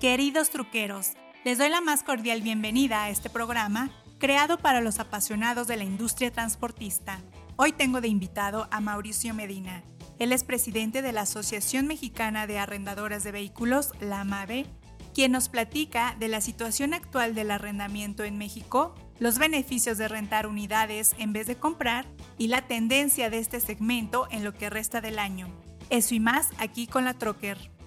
[0.00, 1.12] Queridos truqueros,
[1.44, 5.84] les doy la más cordial bienvenida a este programa creado para los apasionados de la
[5.84, 7.20] industria transportista.
[7.56, 9.84] Hoy tengo de invitado a Mauricio Medina.
[10.18, 14.66] Él es presidente de la Asociación Mexicana de Arrendadoras de Vehículos, la AMAVE,
[15.14, 20.46] quien nos platica de la situación actual del arrendamiento en México, los beneficios de rentar
[20.46, 22.06] unidades en vez de comprar
[22.36, 25.48] y la tendencia de este segmento en lo que resta del año.
[25.88, 27.73] Eso y más aquí con la Trocker.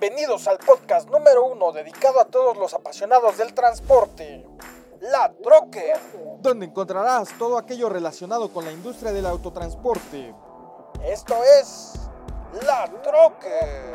[0.00, 4.46] Bienvenidos al podcast número uno dedicado a todos los apasionados del transporte,
[5.00, 5.92] La Troque,
[6.40, 10.32] donde encontrarás todo aquello relacionado con la industria del autotransporte.
[11.04, 11.94] Esto es
[12.64, 13.92] La Troque.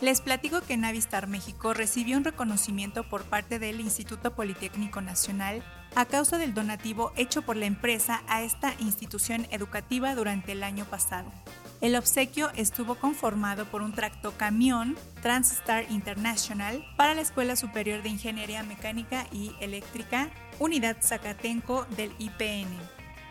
[0.00, 5.62] Les platico que Navistar México recibió un reconocimiento por parte del Instituto Politécnico Nacional
[5.96, 10.84] a causa del donativo hecho por la empresa a esta institución educativa durante el año
[10.84, 11.32] pasado.
[11.80, 18.62] El obsequio estuvo conformado por un tractocamión Transstar International para la Escuela Superior de Ingeniería
[18.62, 22.76] Mecánica y Eléctrica, Unidad Zacatenco del IPN.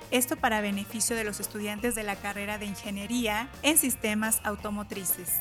[0.10, 5.34] Esto para beneficio de los estudiantes de la carrera de Ingeniería en Sistemas Automotrices.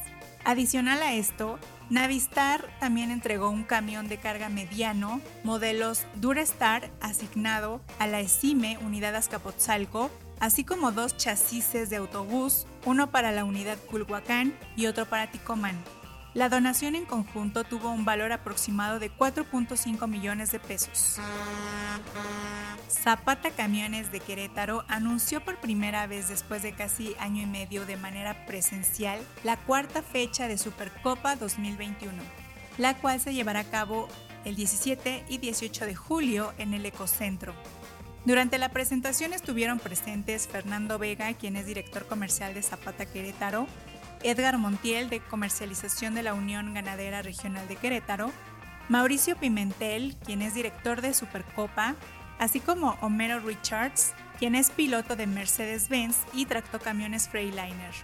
[0.45, 8.07] Adicional a esto, Navistar también entregó un camión de carga mediano, modelos Durastar asignado a
[8.07, 14.55] la ESIME Unidad Azcapotzalco, así como dos chasis de autobús, uno para la unidad Culhuacán
[14.77, 15.83] y otro para Ticomán.
[16.35, 21.21] La donación en conjunto tuvo un valor aproximado de 4.5 millones de pesos.
[22.91, 27.97] Zapata Camiones de Querétaro anunció por primera vez después de casi año y medio de
[27.97, 32.21] manera presencial la cuarta fecha de Supercopa 2021,
[32.79, 34.09] la cual se llevará a cabo
[34.45, 37.55] el 17 y 18 de julio en el Ecocentro.
[38.25, 43.69] Durante la presentación estuvieron presentes Fernando Vega, quien es director comercial de Zapata Querétaro,
[44.25, 48.33] Edgar Montiel de Comercialización de la Unión Ganadera Regional de Querétaro,
[48.89, 51.95] Mauricio Pimentel, quien es director de Supercopa,
[52.39, 57.95] así como Homero Richards, quien es piloto de Mercedes-Benz y tractocamiones Freightliner,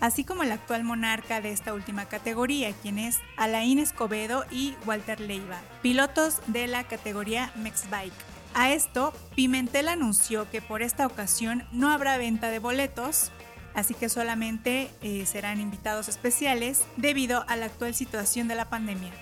[0.00, 5.20] así como el actual monarca de esta última categoría, quien es Alain Escobedo y Walter
[5.20, 8.12] Leiva, pilotos de la categoría Mexbike.
[8.54, 13.30] A esto, Pimentel anunció que por esta ocasión no habrá venta de boletos,
[13.74, 19.12] así que solamente eh, serán invitados especiales debido a la actual situación de la pandemia.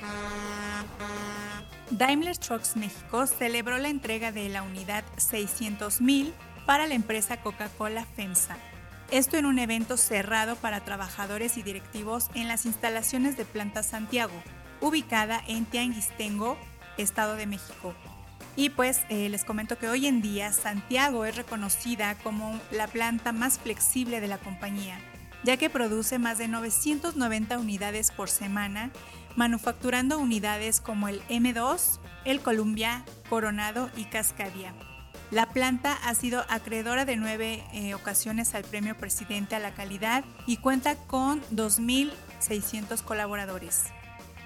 [1.90, 6.32] Daimler Trucks México celebró la entrega de la unidad 600.000
[6.66, 8.56] para la empresa Coca-Cola FEMSA.
[9.10, 14.34] Esto en un evento cerrado para trabajadores y directivos en las instalaciones de Planta Santiago,
[14.82, 16.58] ubicada en Tianguistengo,
[16.98, 17.94] Estado de México.
[18.58, 23.30] Y pues eh, les comento que hoy en día Santiago es reconocida como la planta
[23.30, 24.98] más flexible de la compañía,
[25.44, 28.90] ya que produce más de 990 unidades por semana,
[29.36, 34.74] manufacturando unidades como el M2, el Columbia, Coronado y Cascadia.
[35.30, 40.24] La planta ha sido acreedora de nueve eh, ocasiones al Premio Presidente a la Calidad
[40.48, 43.84] y cuenta con 2.600 colaboradores.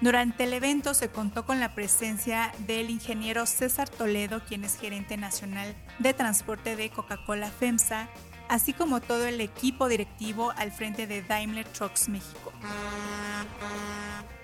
[0.03, 5.15] Durante el evento se contó con la presencia del ingeniero César Toledo, quien es gerente
[5.15, 8.09] nacional de transporte de Coca-Cola FEMSA,
[8.49, 12.51] así como todo el equipo directivo al frente de Daimler Trucks México.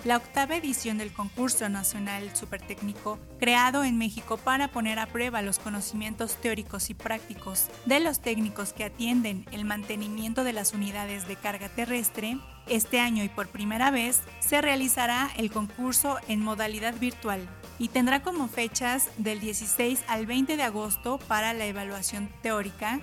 [0.05, 5.59] La octava edición del concurso nacional supertécnico, creado en México para poner a prueba los
[5.59, 11.35] conocimientos teóricos y prácticos de los técnicos que atienden el mantenimiento de las unidades de
[11.35, 12.37] carga terrestre,
[12.69, 17.41] este año y por primera vez se realizará el concurso en modalidad virtual
[17.77, 23.01] y tendrá como fechas del 16 al 20 de agosto para la evaluación teórica,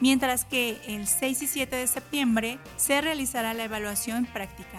[0.00, 4.78] mientras que el 6 y 7 de septiembre se realizará la evaluación práctica.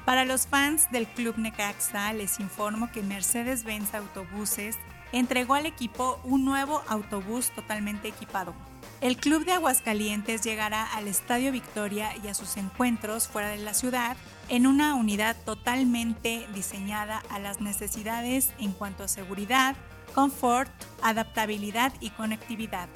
[0.06, 4.78] Para los fans del Club Necaxa, les informo que Mercedes-Benz Autobuses
[5.12, 8.54] entregó al equipo un nuevo autobús totalmente equipado.
[9.02, 13.74] El Club de Aguascalientes llegará al Estadio Victoria y a sus encuentros fuera de la
[13.74, 14.16] ciudad
[14.48, 19.76] en una unidad totalmente diseñada a las necesidades en cuanto a seguridad,
[20.12, 20.72] confort,
[21.02, 22.90] adaptabilidad y conectividad.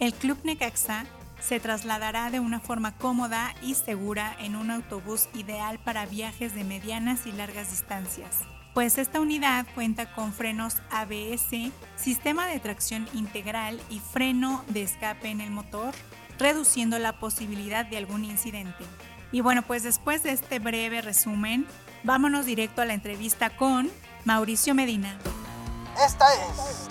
[0.00, 1.06] El Club Necaxa
[1.40, 6.64] se trasladará de una forma cómoda y segura en un autobús ideal para viajes de
[6.64, 8.38] medianas y largas distancias,
[8.74, 15.30] pues esta unidad cuenta con frenos ABS, sistema de tracción integral y freno de escape
[15.30, 15.94] en el motor,
[16.38, 18.84] reduciendo la posibilidad de algún incidente.
[19.32, 21.66] Y bueno, pues después de este breve resumen,
[22.04, 23.90] vámonos directo a la entrevista con
[24.24, 25.18] Mauricio Medina.
[26.04, 26.86] Esta es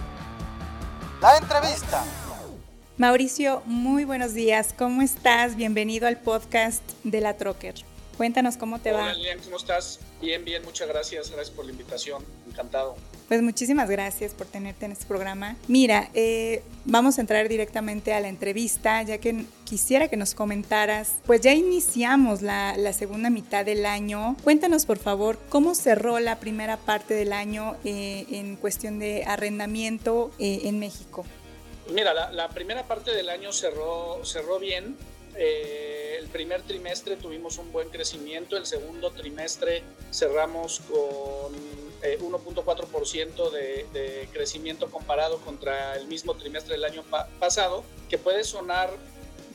[1.21, 2.04] la entrevista.
[2.98, 4.74] Mauricio, muy buenos días.
[4.77, 5.56] ¿Cómo estás?
[5.56, 7.75] Bienvenido al podcast de la Trocker.
[8.18, 9.12] Cuéntanos cómo te Hola, va.
[9.13, 10.01] Hola, ¿cómo estás?
[10.22, 11.30] Bien, bien, muchas gracias.
[11.31, 12.24] Gracias por la invitación.
[12.48, 12.96] Encantado.
[13.28, 15.58] Pues muchísimas gracias por tenerte en este programa.
[15.68, 21.16] Mira, eh, vamos a entrar directamente a la entrevista, ya que quisiera que nos comentaras,
[21.25, 24.38] pues ya iniciamos la, la segunda mitad del año.
[24.46, 30.31] Cuéntanos, por favor, cómo cerró la primera parte del año eh, en cuestión de arrendamiento
[30.40, 31.25] eh, en México.
[31.92, 34.96] Mira, la, la, primera parte del año cerró, cerró bien.
[35.38, 41.54] Eh, el primer trimestre tuvimos un buen crecimiento, el segundo trimestre cerramos con
[42.01, 48.18] eh, 1.4% de, de, crecimiento comparado contra el mismo trimestre del año pa pasado, que
[48.18, 48.89] puede sonar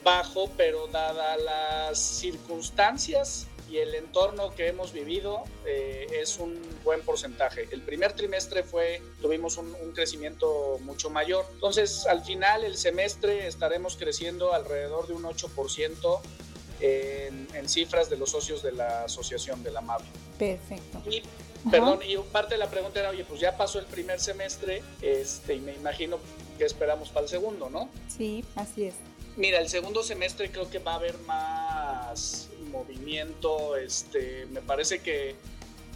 [0.05, 7.01] bajo, pero dada las circunstancias y el entorno que hemos vivido eh, es un buen
[7.01, 7.67] porcentaje.
[7.71, 11.47] El primer trimestre fue, tuvimos un, un, crecimiento mucho mayor.
[11.55, 16.21] Entonces, al final, el semestre estaremos creciendo alrededor de un 8%
[16.81, 20.05] en, en cifras de los socios de la asociación de la MAVI.
[20.39, 21.03] Perfecto.
[21.11, 21.23] Y,
[21.71, 25.55] perdón, y parte de la pregunta era, oye, pues ya pasó el primer semestre este,
[25.55, 26.19] y me imagino
[26.59, 27.89] que esperamos para el segundo, ¿no?
[28.15, 28.97] Sí, así es.
[29.37, 33.77] Mira, el segundo semestre creo que va a haber más movimiento.
[33.77, 35.37] Este, me parece que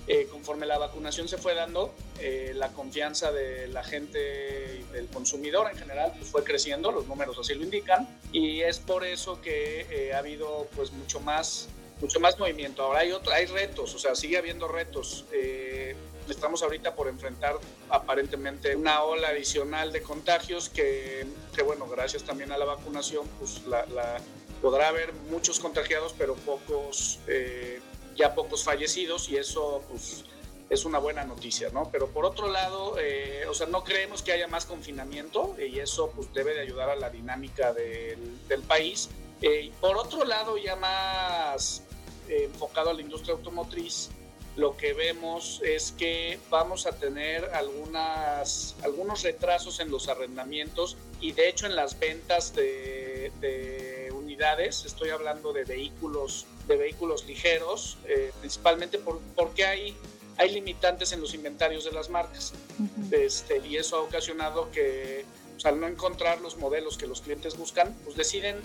[0.08, 5.08] eh, conforme la vacunación se fue dando, eh, la confianza de la gente y del
[5.08, 9.40] consumidor en general pues fue creciendo, los números así lo indican, y es por eso
[9.40, 11.68] que eh, ha habido pues mucho más,
[12.00, 12.84] mucho más movimiento.
[12.84, 15.24] Ahora hay, otro, hay retos, o sea, sigue habiendo retos.
[15.32, 15.96] Eh,
[16.28, 17.56] estamos ahorita por enfrentar
[17.90, 21.26] aparentemente una ola adicional de contagios que,
[21.64, 24.20] bueno, gracias también a la vacunación, pues la
[24.62, 27.80] podrá haber muchos contagiados, pero pocos, eh,
[28.16, 30.24] ya pocos fallecidos y eso pues
[30.68, 31.90] es una buena noticia, ¿no?
[31.90, 36.10] Pero por otro lado, eh, o sea, no creemos que haya más confinamiento y eso
[36.14, 39.08] pues debe de ayudar a la dinámica del, del país.
[39.42, 41.82] Eh, por otro lado, ya más
[42.28, 44.10] eh, enfocado a la industria automotriz,
[44.56, 51.32] lo que vemos es que vamos a tener algunas, algunos retrasos en los arrendamientos y
[51.32, 53.95] de hecho en las ventas de, de
[54.36, 59.96] unidades, estoy hablando de vehículos, de vehículos ligeros, eh, principalmente por, porque hay,
[60.36, 62.52] hay limitantes en los inventarios de las marcas.
[62.78, 63.14] Uh -huh.
[63.14, 65.24] este, y eso ha ocasionado que
[65.54, 68.56] pues, al no encontrar los modelos que los clientes buscan, pues deciden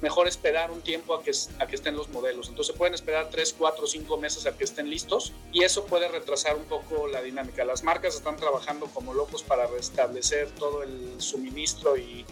[0.00, 2.48] mejor esperar un tiempo a que, a que estén los modelos.
[2.48, 6.56] Entonces pueden esperar 3, 4, 5 meses a que estén listos y eso puede retrasar
[6.56, 7.62] un poco la dinámica.
[7.66, 12.24] Las marcas están trabajando como locos para restablecer todo el suministro y,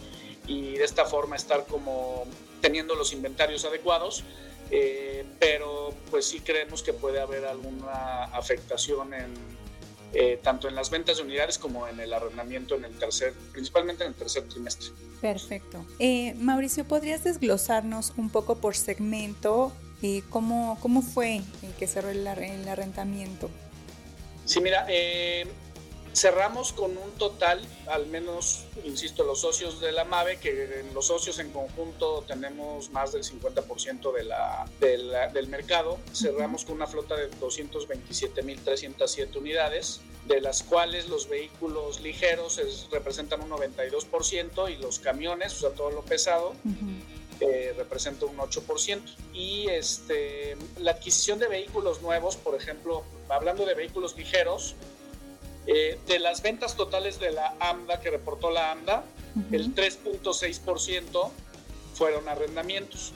[0.47, 2.25] y de esta forma estar como
[2.61, 4.23] teniendo los inventarios adecuados.
[4.71, 9.33] Eh, pero pues sí creemos que puede haber alguna afectación en,
[10.13, 14.03] eh, tanto en las ventas de unidades como en el arrendamiento en el tercer, principalmente
[14.03, 14.89] en el tercer trimestre.
[15.21, 15.85] Perfecto.
[15.99, 21.41] Eh, Mauricio, ¿podrías desglosarnos un poco por segmento eh, cómo, cómo fue
[21.77, 23.49] que cerró el, el arrendamiento?
[24.45, 25.45] Sí, mira, eh,
[26.13, 31.39] cerramos con un total, al menos, insisto, los socios de la MAVE, que los socios
[31.39, 36.85] en conjunto tenemos más del 50% de la, de la, del mercado, cerramos con una
[36.87, 44.75] flota de 227.307 unidades, de las cuales los vehículos ligeros es, representan un 92% y
[44.77, 47.01] los camiones, o sea, todo lo pesado, uh -huh.
[47.39, 49.01] eh, representa un 8%.
[49.33, 54.75] Y este, la adquisición de vehículos nuevos, por ejemplo, hablando de vehículos ligeros,
[55.67, 59.03] eh, de las ventas totales de la AMDA que reportó la AMDA,
[59.35, 59.55] uh -huh.
[59.55, 61.31] el 3.6%
[61.93, 63.13] fueron arrendamientos.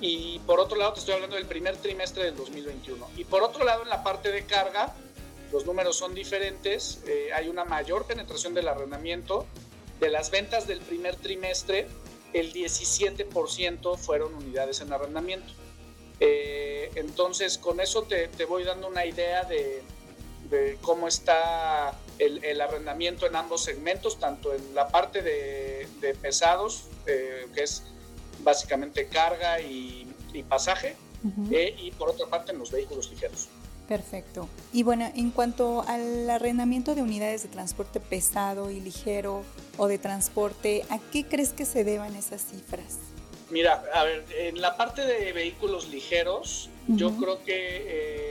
[0.00, 3.08] Y por otro lado, te estoy hablando del primer trimestre del 2021.
[3.16, 4.94] Y por otro lado, en la parte de carga,
[5.52, 7.02] los números son diferentes.
[7.06, 9.46] Eh, hay una mayor penetración del arrendamiento
[10.00, 11.86] de las ventas del primer trimestre,
[12.32, 15.52] el 17% fueron unidades en arrendamiento.
[16.20, 19.82] Eh, entonces, con eso te, voy dando una idea de,
[20.80, 27.62] cómo está el, arrendamiento en ambos segmentos, tanto en la parte de, pesados, eh, que
[27.62, 27.82] es
[28.42, 30.06] básicamente carga y,
[30.48, 30.94] pasaje,
[31.50, 33.48] eh, y por otra parte en los vehículos ligeros.
[33.88, 34.48] Perfecto.
[34.72, 39.42] Y bueno, en cuanto al arrendamiento de unidades de transporte pesado y ligero
[39.78, 42.98] o de transporte, ¿a qué crees que se deban esas cifras?
[43.50, 48.27] Mira, a ver, en la parte de vehículos ligeros, yo creo que eh,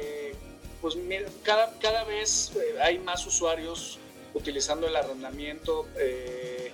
[0.88, 4.00] pues cada, cada vez eh, hay más usuarios
[4.34, 6.72] utilizando el arrendamiento eh,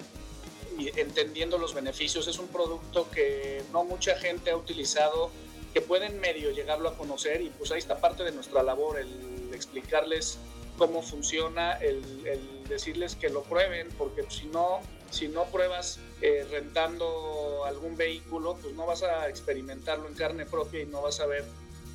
[0.77, 2.27] y entendiendo los beneficios.
[2.27, 5.31] Es un producto que no mucha gente ha utilizado
[5.73, 9.51] que pueden medio llegarlo a conocer y pues ahí está parte de nuestra labor, el
[9.51, 10.37] explicarles
[10.77, 17.65] cómo funciona, el, decirles que lo prueben, porque si no, si no pruebas eh, rentando
[17.65, 21.45] algún vehículo, pues no vas a experimentarlo en carne propia y no vas a ver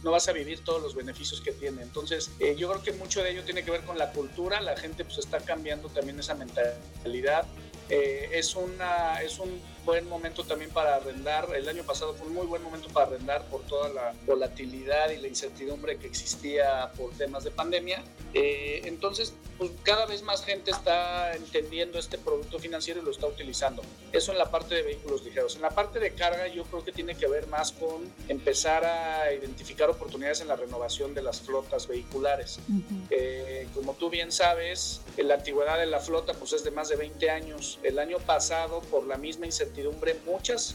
[0.02, 1.82] no vas a vivir todos los beneficios que tiene.
[1.82, 4.76] Entonces, eh, yo creo que mucho de ello tiene que ver con la cultura, la
[4.76, 7.46] gente pues está cambiando también esa mentalidad.
[7.90, 11.48] Eh, es, una, es un buen momento también para arrendar.
[11.56, 15.16] El año pasado fue un muy buen momento para arrendar por toda la volatilidad y
[15.16, 18.04] la incertidumbre que existía por temas de pandemia.
[18.34, 23.26] Eh, entonces, pues cada vez más gente está entendiendo este producto financiero y lo está
[23.26, 23.80] utilizando.
[24.12, 25.56] Eso en la parte de vehículos ligeros.
[25.56, 29.32] En la parte de carga yo creo que tiene que ver más con empezar a
[29.32, 32.60] identificar oportunidades en la renovación de las flotas vehiculares.
[33.08, 36.96] Eh, como tú bien sabes, la antigüedad de la flota pues es de más de
[36.96, 37.78] 20 años.
[37.82, 39.77] El año pasado, por la misma incertidumbre,
[40.26, 40.74] muchas,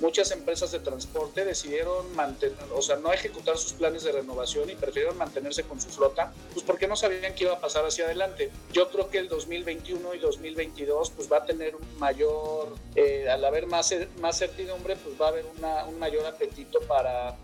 [0.00, 4.74] muchas empresas de transporte decidieron mantener, o sea, no ejecutar sus planes de renovación y
[4.74, 8.50] prefirieron mantenerse con su flota, pues porque no sabían qué iba a pasar hacia adelante.
[8.72, 13.44] Yo creo que el 2021 y 2022 pues va a tener un mayor, eh, al
[13.44, 15.44] haber más, más certidumbre, pues va a haber
[15.88, 17.36] un mayor apetito para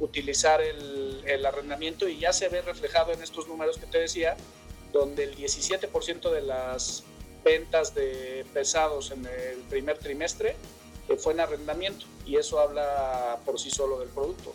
[0.00, 4.36] utilizar el, el arrendamiento y ya se ve reflejado en estos números que te decía,
[4.92, 7.04] donde el 17% de las
[7.44, 10.56] ventas de pesados en el primer trimestre
[11.08, 14.52] eh, fue en arrendamiento y eso habla por sí solo del producto.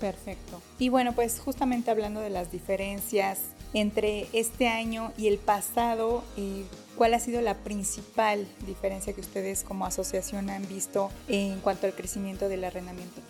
[0.00, 0.60] Perfecto.
[0.78, 3.40] Y bueno, pues justamente hablando de las diferencias
[3.72, 6.64] entre este año y el pasado, eh,
[6.96, 11.94] ¿cuál ha sido la principal diferencia que ustedes como asociación han visto en cuanto al
[11.94, 13.20] crecimiento del arrendamiento?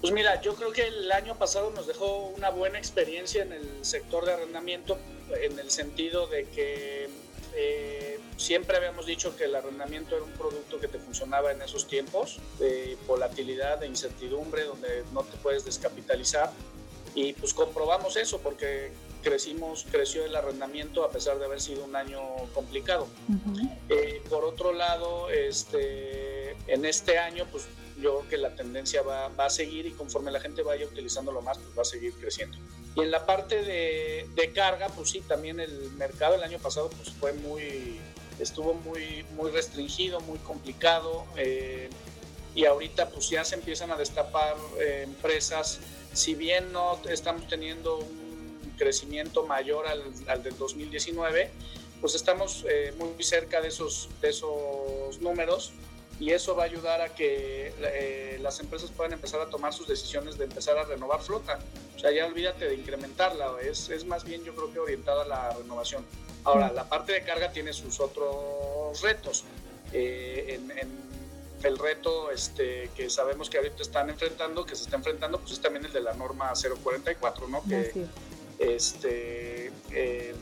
[0.00, 3.68] Pues mira, yo creo que el año pasado nos dejó una buena experiencia en el
[3.82, 4.98] sector de arrendamiento,
[5.40, 7.08] en el sentido de que
[7.54, 11.86] eh, siempre habíamos dicho que el arrendamiento era un producto que te funcionaba en esos
[11.86, 16.52] tiempos de volatilidad, de incertidumbre, donde no te puedes descapitalizar.
[17.14, 18.90] Y pues comprobamos eso porque
[19.22, 22.20] crecimos, creció el arrendamiento a pesar de haber sido un año
[22.54, 23.06] complicado.
[23.88, 27.64] Eh, por otro lado, este, en este año, pues
[28.00, 31.40] yo creo que la tendencia va, va, a seguir y conforme la gente vaya utilizándolo
[31.42, 32.56] más, pues va a seguir creciendo.
[32.96, 36.90] Y en la parte de, de, carga, pues sí, también el mercado el año pasado
[36.90, 38.00] pues fue muy,
[38.42, 41.24] estuvo muy, muy restringido, muy complicado.
[41.36, 41.88] Eh,
[42.54, 45.80] y ahorita pues ya se empiezan a destapar eh, empresas,
[46.12, 51.50] si bien no estamos teniendo un crecimiento mayor al, al del 2019,
[52.02, 55.72] pues estamos eh, muy cerca de esos, de esos números
[56.18, 59.88] y eso va a ayudar a que eh, las empresas puedan empezar a tomar sus
[59.88, 61.58] decisiones de empezar a renovar flota.
[61.96, 65.26] O sea, ya olvídate de incrementarla, es, es más bien yo creo que orientada a
[65.26, 66.04] la renovación.
[66.44, 69.44] Ahora, la parte de carga tiene sus otros retos.
[69.92, 71.02] Eh, en,
[71.62, 75.60] el reto este, que sabemos que ahorita están enfrentando, que se está enfrentando, pues es
[75.60, 77.62] también el de la norma 044, ¿no?
[77.62, 78.06] Que,
[78.58, 80.34] este, eh,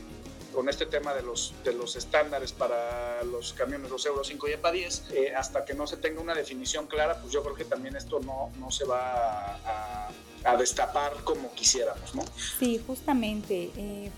[0.53, 4.51] con este tema de los, de los estándares para los camiones, los Euro 5 y
[4.53, 7.65] EPA 10, eh, hasta que no se tenga una definición clara, pues yo creo que
[7.65, 10.11] también esto no, no se va a,
[10.57, 12.23] destapar como quisiéramos, ¿no?
[12.59, 13.71] Sí, justamente.
[13.77, 14.11] Eh,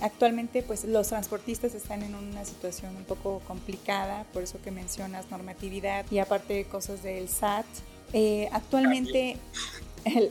[0.00, 5.30] actualmente, pues los transportistas están en una situación un poco complicada, por eso que mencionas
[5.30, 7.66] normatividad y aparte cosas del SAT.
[8.12, 9.36] Eh, actualmente,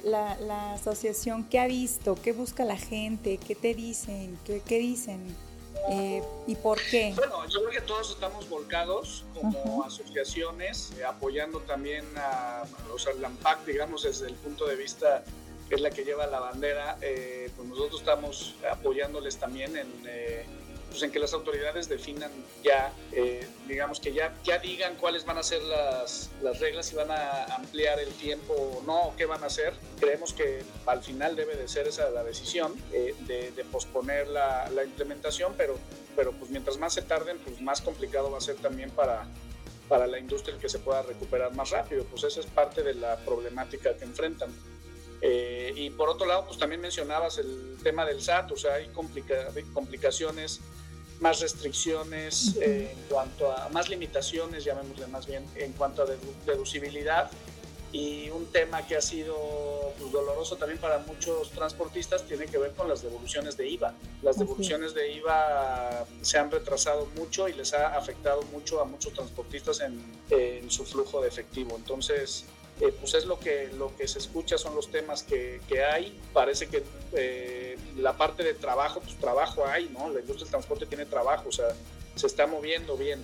[0.04, 2.16] la, la, asociación, ¿qué ha visto?
[2.16, 3.38] ¿Qué busca la gente?
[3.38, 4.38] ¿Qué te dicen?
[4.46, 5.36] ¿Qué, qué dicen?
[5.92, 7.14] Eh, ¿Y por qué?
[7.16, 12.64] Bueno, yo creo que todos estamos volcados como asociaciones, eh, apoyando también a,
[12.94, 15.24] o sea, la AMPAC, digamos, desde el punto de vista
[15.76, 19.88] es la que lleva la bandera, eh, pues nosotros estamos apoyándoles también en,
[20.90, 22.32] pues, en que las autoridades definan
[22.64, 26.96] ya, eh, digamos que ya, ya digan cuáles van a ser las, las reglas, si
[26.96, 29.74] van a ampliar el tiempo o no, qué van a hacer.
[30.00, 34.70] Creemos que al final debe de ser esa la decisión eh, de, de, posponer la,
[34.72, 35.78] la, implementación, pero,
[36.16, 39.28] pero pues mientras más se tarden, pues más complicado va a ser también para,
[39.88, 42.04] para la industria que se pueda recuperar más rápido.
[42.06, 44.50] Pues esa es parte de la problemática que enfrentan.
[45.80, 49.48] Y por otro lado, pues también mencionabas el tema del SAT, o sea, hay complica
[49.74, 50.60] complicaciones,
[51.22, 56.06] más restricciones eh, en cuanto a, más limitaciones, llamémosle más bien, en cuanto a
[56.46, 57.32] deducibilidad.
[57.94, 59.36] Y un tema que ha sido
[59.98, 63.94] pues, doloroso también para muchos transportistas tiene que ver con las devoluciones de IVA.
[64.22, 69.14] Las devoluciones de IVA se han retrasado mucho y les ha afectado mucho a muchos
[69.14, 71.76] transportistas en, en su flujo de efectivo.
[71.78, 72.46] Entonces,
[72.82, 76.18] eh, pues es lo que, lo que se escucha, son los temas que, que hay.
[76.32, 76.82] Parece que
[77.14, 80.10] eh, la parte de trabajo, pues trabajo hay, ¿no?
[80.10, 81.68] La industria del transporte tiene trabajo, o sea,
[82.16, 83.22] se está moviendo bien.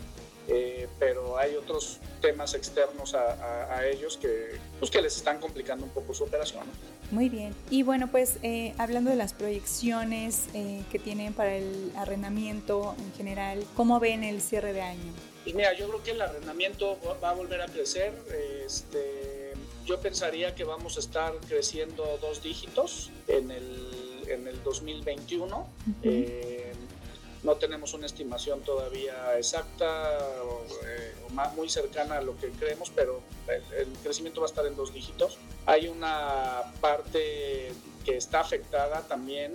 [0.47, 5.85] Eh, pero hay otros temas externos a, a, ellos que, pues que les están complicando
[5.85, 6.65] un poco su operación.
[7.09, 7.55] Muy bien.
[7.71, 8.38] Y bueno, pues
[8.77, 14.71] hablando de las proyecciones que tienen para el arrendamiento en general, ¿cómo ven el cierre
[14.71, 15.13] de año?
[15.43, 18.13] Pues mira, yo creo que el arrendamiento va a volver a crecer.
[18.65, 19.34] Este,
[19.85, 25.67] yo pensaría que vamos a estar creciendo dos dígitos en el, en el 2021.
[26.03, 26.73] Eh,
[27.43, 29.85] no tenemos una estimación todavía exacta
[30.43, 31.13] o, eh,
[31.55, 35.37] muy cercana a lo que creemos, pero el, crecimiento va a estar en dos dígitos.
[35.67, 37.71] Hay una parte
[38.03, 39.53] que está afectada también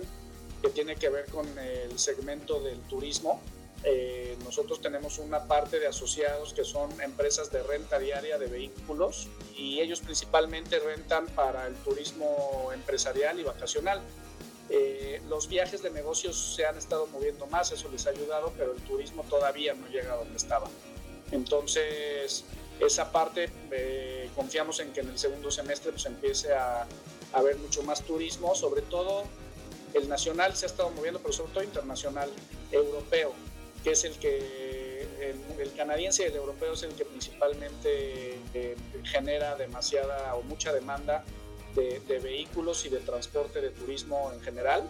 [0.61, 3.41] que tiene que ver con el segmento del turismo.
[3.83, 9.27] Eh, nosotros tenemos una parte de asociados que son empresas de renta diaria de vehículos
[9.57, 14.01] y ellos principalmente rentan para el turismo empresarial y vacacional.
[14.69, 18.73] Eh, los viajes de negocios se han estado moviendo más, eso les ha ayudado, pero
[18.73, 20.69] el turismo todavía no llega a donde estaba.
[21.31, 22.45] Entonces,
[22.79, 26.87] esa parte eh, confiamos en que en el segundo semestre pues, empiece a, a
[27.33, 29.23] haber mucho más turismo, sobre todo
[29.93, 32.29] el nacional se ha estado moviendo, pero sobre todo internacional,
[32.71, 33.33] europeo
[33.83, 35.07] que es el que
[35.59, 41.23] el, canadiense y el europeo es el que principalmente eh, genera demasiada o mucha demanda
[41.75, 44.83] de, vehículos y de transporte de turismo en general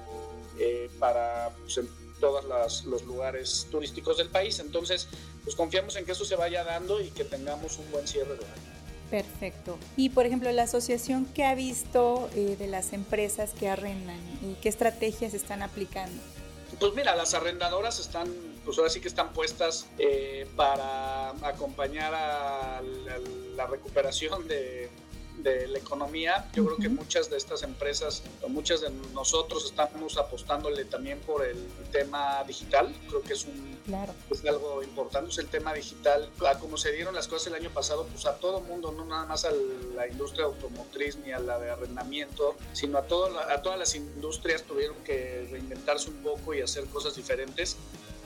[0.60, 1.88] eh, para pues, en
[2.20, 2.46] todos
[2.86, 4.60] los lugares turísticos del país.
[4.60, 5.08] Entonces,
[5.44, 8.46] pues confiamos en que eso se vaya dando y que tengamos un buen cierre de
[8.46, 8.72] año.
[9.10, 9.78] Perfecto.
[9.98, 14.54] Y por ejemplo, la asociación que ha visto eh, de las empresas que arrendan y
[14.62, 16.22] qué estrategias están aplicando.
[16.80, 22.82] Pues mira, las arrendadoras están pues ahora sí que están puestas eh, para acompañar a
[23.56, 24.90] la, recuperación de,
[25.44, 26.50] la economía.
[26.54, 31.44] Yo creo que muchas de estas empresas, o muchas de nosotros estamos apostándole también por
[31.44, 31.58] el
[31.92, 32.94] tema digital.
[33.08, 33.72] Creo que es un
[34.30, 36.30] es algo importante, es el tema digital.
[36.48, 39.26] A como se dieron las cosas el año pasado, pues a todo mundo, no nada
[39.26, 39.52] más a
[39.96, 44.64] la industria automotriz ni a la de arrendamiento, sino a, todo, a todas las industrias
[44.64, 47.78] tuvieron que reinventarse un poco y hacer cosas diferentes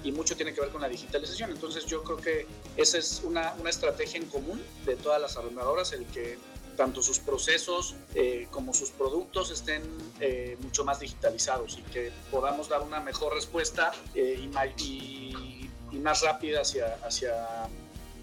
[0.05, 1.49] y mucho tiene que ver con la digitalización.
[1.49, 2.45] Entonces yo creo que
[2.77, 6.37] esa es una, una estrategia en común de todas las arrendadoras, el que
[6.77, 9.81] tanto sus procesos eh, como sus productos estén
[10.19, 16.21] eh, mucho más digitalizados y que podamos dar una mejor respuesta eh, y, y, más
[16.21, 17.33] rápida hacia, hacia,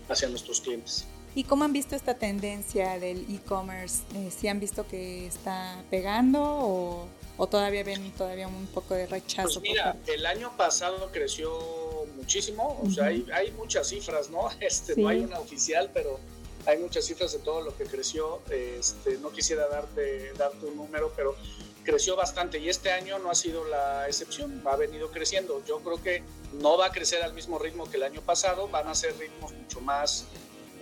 [0.08, 1.06] hacia nuestros clientes.
[1.34, 4.02] ¿Y cómo han visto esta tendencia del e-commerce?
[4.30, 9.60] ¿Si han visto que está pegando o o todavía ven todavía un poco de rechazo?
[9.60, 14.48] Pues mira, el año pasado creció muchísimo, o sea, hay, hay, muchas cifras, ¿no?
[14.60, 16.18] Este, No hay una oficial, pero
[16.66, 18.40] hay muchas cifras de todo lo que creció.
[18.50, 21.36] Este, no quisiera darte, darte un número, pero
[21.84, 25.62] creció bastante y este año no ha sido la excepción, ha venido creciendo.
[25.66, 26.22] Yo creo que
[26.60, 29.52] no va a crecer al mismo ritmo que el año pasado, van a ser ritmos
[29.52, 30.26] mucho más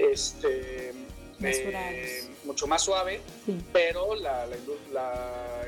[0.01, 0.93] este,
[1.43, 3.21] eh, mucho más suave,
[3.73, 4.47] pero la,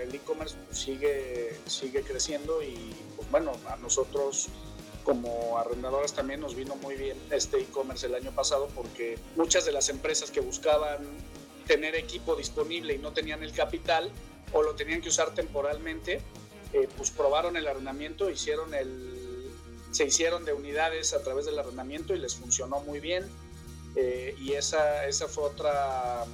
[0.02, 4.48] el e-commerce sigue, sigue creciendo y pues bueno, a nosotros
[5.04, 9.72] como arrendadoras también nos vino muy bien este e-commerce el año pasado porque muchas de
[9.72, 10.98] las empresas que buscaban
[11.66, 14.10] tener equipo disponible y no tenían el capital
[14.52, 16.20] o lo tenían que usar temporalmente,
[16.72, 19.50] eh, pues probaron el arrendamiento, hicieron el,
[19.90, 23.24] se hicieron de unidades a través del arrendamiento y les funcionó muy bien
[23.96, 26.24] eh, y esa, esa fue otra,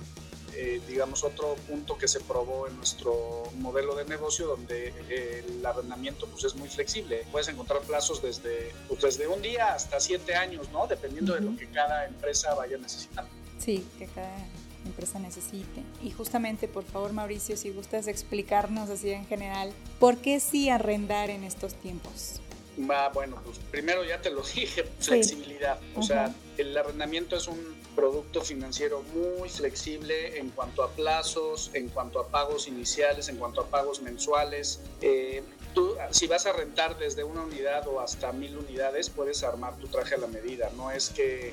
[0.54, 6.26] eh, digamos, otro punto que se probó en nuestro modelo de negocio, donde el arrendamiento
[6.26, 7.24] pues, es muy flexible.
[7.30, 10.86] Puedes encontrar plazos desde, pues, desde un día hasta siete años, ¿no?
[10.86, 13.30] Dependiendo de lo que cada empresa vaya necesitando.
[13.58, 14.46] Sí, que cada
[14.84, 15.82] empresa necesite.
[16.02, 21.30] Y justamente, por favor, Mauricio, si gustas explicarnos así en general, ¿por qué sí arrendar
[21.30, 22.40] en estos tiempos?
[22.78, 25.78] Va, bueno, pues primero ya te lo dije, flexibilidad.
[25.96, 31.88] O sea, el arrendamiento es un producto financiero muy flexible en cuanto a plazos, en
[31.88, 34.78] cuanto a pagos iniciales, en cuanto a pagos mensuales.
[35.00, 35.42] Eh,
[35.74, 39.88] tú, si vas a rentar desde una unidad o hasta mil unidades, puedes armar tu
[39.88, 40.70] traje a la medida.
[40.76, 41.52] No es que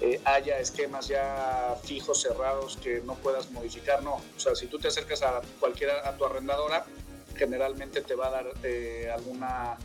[0.00, 4.04] eh, haya esquemas ya fijos, cerrados, que no puedas modificar.
[4.04, 6.86] No, o sea, si tú te acercas a cualquiera, a tu arrendadora,
[7.34, 9.76] generalmente te va a dar eh, alguna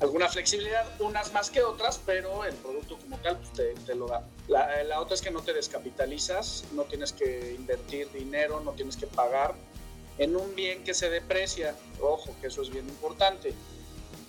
[0.00, 4.24] alguna flexibilidad, unas más que otras, pero el producto como tal pues, te, lo da.
[4.46, 8.96] La, la, otra es que no te descapitalizas, no tienes que invertir dinero, no tienes
[8.96, 9.54] que pagar
[10.18, 11.74] en un bien que se deprecia.
[12.00, 13.54] Ojo, que eso es bien importante.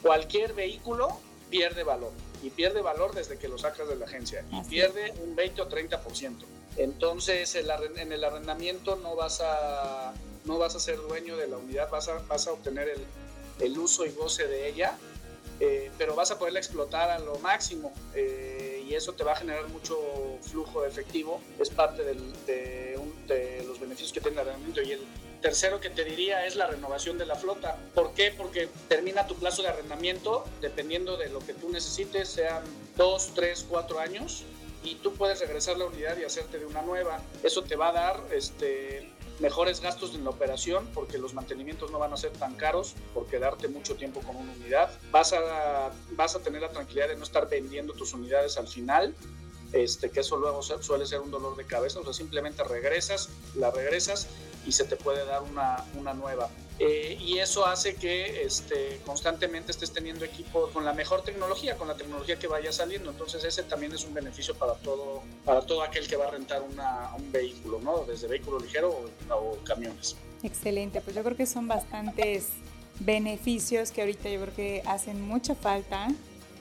[0.02, 4.62] Cualquier vehículo pierde valor y pierde valor desde que lo sacas de la agencia y
[4.62, 6.36] pierde un 20 o 30%.
[6.78, 10.14] Entonces, en el arrendamiento no vas a
[10.46, 13.06] no vas a ser dueño de la unidad, vas a, vas a obtener el,
[13.60, 14.98] el uso y goce de ella
[15.60, 19.36] eh, pero vas a poderla explotar a lo máximo eh, y eso te va a
[19.36, 19.98] generar mucho
[20.42, 22.16] flujo de efectivo, es parte de,
[23.66, 24.82] los beneficios que tiene el arrendamiento.
[24.82, 25.02] Y el
[25.42, 27.78] tercero que te diría es la renovación de la flota.
[27.94, 28.34] ¿Por qué?
[28.36, 32.64] Porque termina tu plazo de arrendamiento, dependiendo de lo que tú necesites, sean
[32.98, 34.44] dos, tres, cuatro años,
[34.84, 37.22] y tú puedes regresar la unidad y hacerte de una nueva.
[37.44, 38.99] Eso te va a dar este,
[39.40, 43.28] mejores gastos en la operación porque los mantenimientos no van a ser tan caros por
[43.28, 44.92] quedarte mucho tiempo con una unidad.
[45.12, 49.16] Vas a, vas a tener la tranquilidad de no estar vendiendo tus unidades al final,
[49.72, 53.72] este, que eso luego suele ser un dolor de cabeza, o sea, simplemente regresas, la
[53.72, 54.28] regresas
[54.66, 56.50] y se te puede dar una, una nueva.
[56.80, 61.90] Eh, y eso hace que este, constantemente estés teniendo equipo con la mejor tecnología, con
[61.90, 63.12] la tecnología que vaya saliendo.
[63.12, 66.62] Entonces ese también es un beneficio para todo, para todo aquel que va a rentar
[66.62, 68.06] un vehículo, ¿no?
[68.06, 68.90] desde vehículo ligero
[69.30, 70.16] o, o camiones.
[70.42, 72.48] Excelente, pues yo creo que son bastantes
[73.02, 76.08] beneficios que ahorita yo creo que hacen mucha falta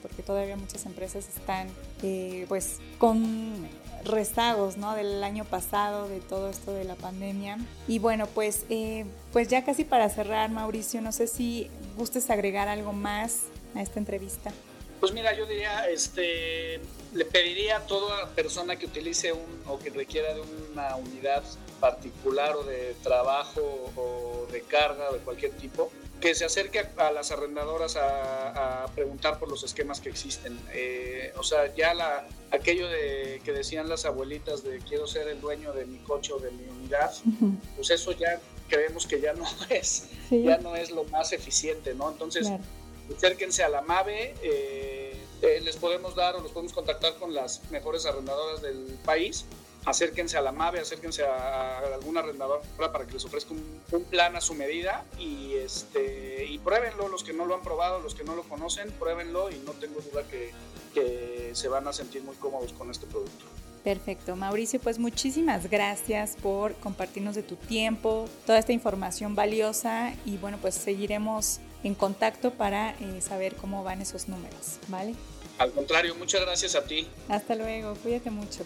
[0.01, 1.67] porque todavía muchas empresas están
[2.01, 3.67] eh, pues con
[4.03, 4.95] rezagos ¿no?
[4.95, 7.57] del año pasado, de todo esto de la pandemia.
[7.87, 12.67] Y bueno, pues, eh, pues ya casi para cerrar, Mauricio, no sé si gustes agregar
[12.67, 13.43] algo más
[13.75, 14.51] a esta entrevista.
[14.99, 16.81] Pues mira, yo diría, este,
[17.13, 21.43] le pediría a toda persona que utilice un o que requiera de una unidad
[21.79, 23.61] particular o de trabajo
[23.95, 29.39] o de carga o de cualquier tipo, que se acerque a, las arrendadoras a, preguntar
[29.39, 30.59] por los esquemas que existen.
[30.73, 35.39] Eh, o sea, ya la, aquello de que decían las abuelitas de quiero ser el
[35.39, 37.11] dueño de mi coche o de mi unidad,
[37.75, 42.09] pues eso ya creemos que ya no es, ya no es lo más eficiente, ¿no?
[42.11, 42.47] Entonces,
[43.15, 47.69] acérquense a la MAVE, eh, eh, les podemos dar o los podemos contactar con las
[47.71, 49.45] mejores arrendadoras del país
[49.85, 52.61] acérquense a la MAVE, acérquense a, alguna arrendadora
[52.91, 57.33] para que les ofrezca un, plan a su medida y, este, y pruébenlo, los que
[57.33, 60.51] no lo han probado, los que no lo conocen, pruébenlo y no tengo duda que,
[60.93, 63.45] que se van a sentir muy cómodos con este producto.
[63.83, 70.37] Perfecto, Mauricio, pues muchísimas gracias por compartirnos de tu tiempo, toda esta información valiosa y
[70.37, 75.15] bueno, pues seguiremos en contacto para eh, saber cómo van esos números, ¿vale?
[75.57, 77.07] Al contrario, muchas gracias a ti.
[77.29, 78.65] Hasta luego, cuídate mucho.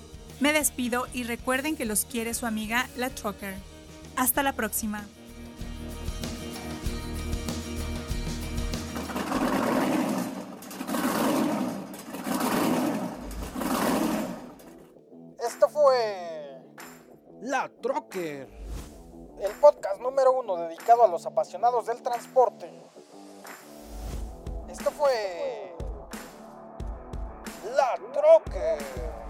[0.41, 3.53] Me despido y recuerden que los quiere su amiga La Trucker.
[4.17, 5.05] Hasta la próxima.
[15.47, 16.59] Esto fue
[17.41, 18.49] La Trucker,
[19.41, 22.67] el podcast número uno dedicado a los apasionados del transporte.
[24.67, 25.75] Esto fue
[27.75, 29.20] La Trucker.